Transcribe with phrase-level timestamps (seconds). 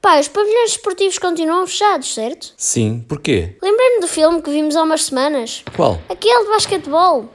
[0.00, 2.54] Pai, os pavilhões esportivos continuam fechados, certo?
[2.56, 3.56] Sim, porquê?
[3.60, 5.64] Lembrei-me do filme que vimos há umas semanas.
[5.74, 6.00] Qual?
[6.08, 7.28] Aquele de basquetebol.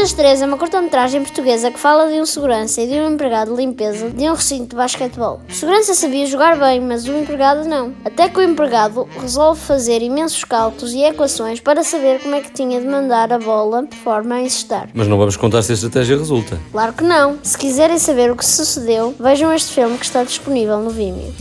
[0.00, 3.50] Das Três é uma curta-metragem portuguesa que fala de um segurança e de um empregado
[3.50, 5.42] de limpeza de um recinto de basquetebol.
[5.46, 7.92] O segurança sabia jogar bem, mas o empregado não.
[8.02, 12.50] Até que o empregado resolve fazer imensos cálculos e equações para saber como é que
[12.50, 14.88] tinha de mandar a bola de forma a encestar.
[14.94, 16.58] Mas não vamos contar se a estratégia resulta.
[16.72, 17.38] Claro que não.
[17.42, 21.34] Se quiserem saber o que sucedeu, vejam este filme que está disponível no Vimeo.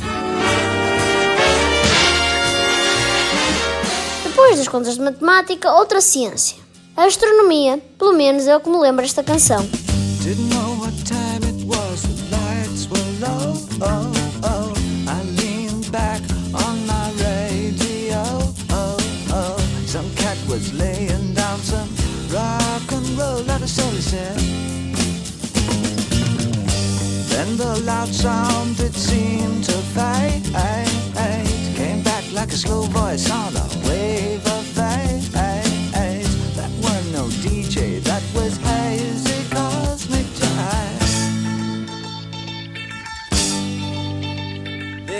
[4.25, 6.68] Depois das contas de matemática, outra ciência.
[6.99, 9.65] A astronomia, pelo menos é o que me lembra esta canção.
[10.21, 12.89] Didn't know what time it was, the lights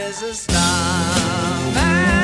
[0.10, 2.19] There's a starman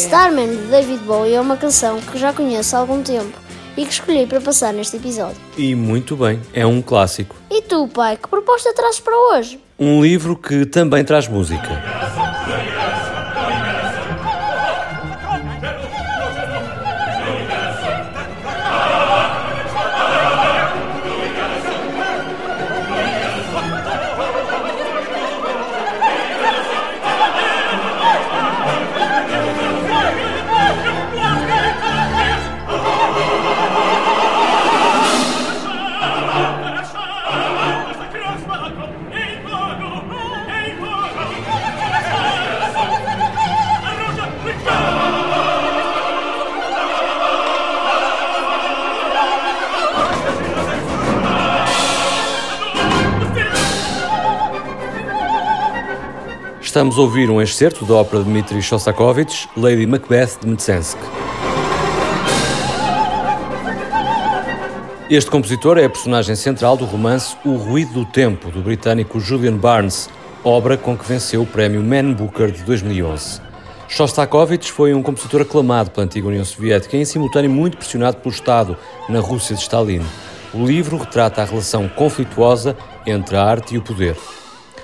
[0.00, 3.38] Starman de David Bowie é uma canção que já conheço há algum tempo
[3.76, 5.36] e que escolhi para passar neste episódio.
[5.58, 7.36] E muito bem, é um clássico.
[7.50, 9.60] E tu, pai, que proposta trazes para hoje?
[9.78, 11.68] Um livro que também traz música.
[56.70, 60.96] Estamos a ouvir um excerto da ópera de Dmitri Shostakovich, Lady Macbeth de Mtsensk.
[65.10, 69.56] Este compositor é a personagem central do romance O Ruído do Tempo, do britânico Julian
[69.56, 70.08] Barnes,
[70.44, 73.40] obra com que venceu o prémio Man Booker de 2011.
[73.88, 78.32] Shostakovich foi um compositor aclamado pela antiga União Soviética e em simultâneo muito pressionado pelo
[78.32, 78.76] Estado
[79.08, 80.06] na Rússia de Stalin.
[80.54, 84.16] O livro retrata a relação conflituosa entre a arte e o poder.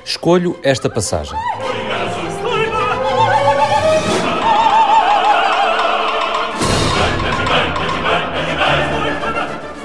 [0.04, 1.38] Escolho esta passagem.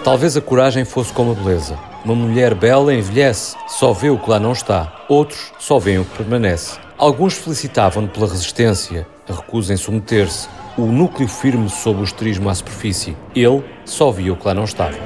[0.03, 1.78] Talvez a coragem fosse como a beleza.
[2.03, 5.06] Uma mulher bela envelhece, só vê o que lá não está.
[5.07, 6.79] Outros só veem o que permanece.
[6.97, 12.56] Alguns felicitavam-no pela resistência, a recusa em submeter-se, o núcleo firme sob o esterismo à
[12.56, 13.16] superfície.
[13.35, 14.97] Ele só via o que lá não estava.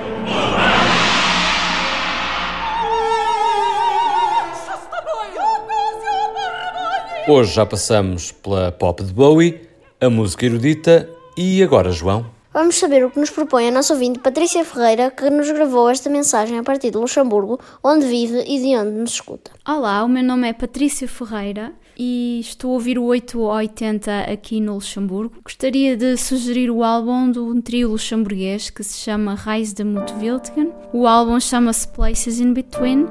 [7.28, 9.68] Hoje já passamos pela pop de Bowie,
[10.00, 12.35] a música erudita e agora, João?
[12.56, 16.10] Vamos saber o que nos propõe a nossa ouvinte Patrícia Ferreira, que nos gravou esta
[16.10, 19.52] mensagem a partir de Luxemburgo, onde vive e de onde nos escuta.
[19.68, 24.76] Olá, o meu nome é Patrícia Ferreira e estou a ouvir o 880 aqui no
[24.76, 25.36] Luxemburgo.
[25.44, 30.72] Gostaria de sugerir o álbum de um trio luxemburguês que se chama Rise de Mutwiltgen.
[30.94, 33.06] O álbum chama-se Places in Between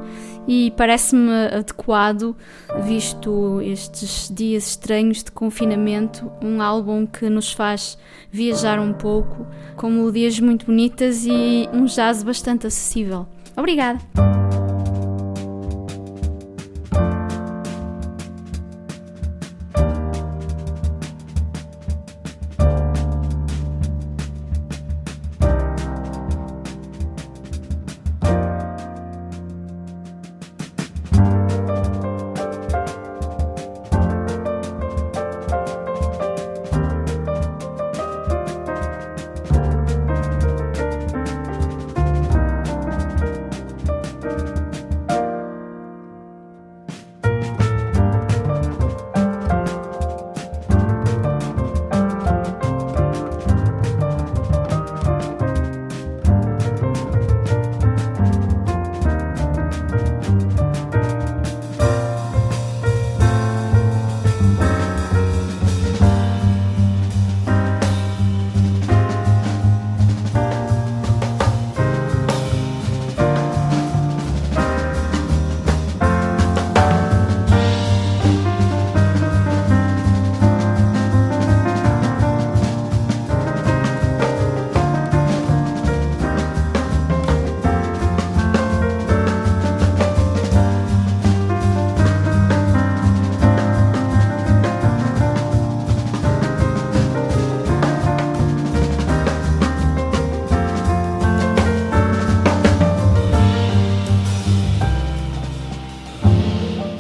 [0.46, 2.37] e parece-me adequado,
[2.85, 7.99] visto estes dias estranhos de confinamento, um álbum que nos faz
[8.31, 9.46] viajar um pouco,
[9.76, 13.26] com melodias muito bonitas e um jazz bastante acessível.
[13.56, 14.00] Obrigada!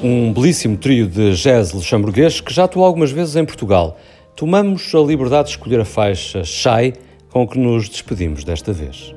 [0.04, 3.98] Um belíssimo trio de jazz luxemburguês que já atuou algumas vezes em Portugal.
[4.36, 6.92] Tomamos a liberdade de escolher a faixa Shy
[7.30, 9.14] com que nos despedimos desta vez.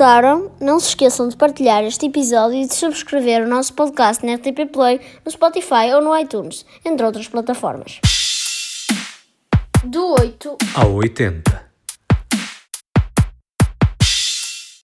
[0.00, 4.36] Gostaram, não se esqueçam de partilhar este episódio e de subscrever o nosso podcast na
[4.36, 8.00] RTP Play, no Spotify ou no iTunes, entre outras plataformas.
[9.84, 11.69] Do 8 Ao 80.